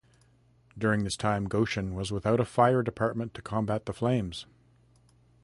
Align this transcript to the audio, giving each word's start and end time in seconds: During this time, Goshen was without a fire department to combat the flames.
During 0.75 1.03
this 1.03 1.15
time, 1.15 1.45
Goshen 1.45 1.93
was 1.93 2.11
without 2.11 2.39
a 2.39 2.45
fire 2.45 2.81
department 2.81 3.35
to 3.35 3.41
combat 3.43 3.85
the 3.85 3.93
flames. 3.93 4.47